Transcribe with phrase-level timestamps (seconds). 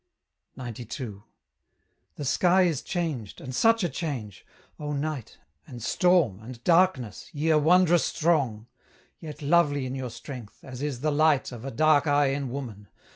[0.59, 1.17] XCII.
[2.15, 3.39] The sky is changed!
[3.39, 4.47] and such a change!
[4.79, 8.65] O night, And storm, and darkness, ye are wondrous strong,
[9.19, 12.87] Yet lovely in your strength, as is the light Of a dark eye in woman!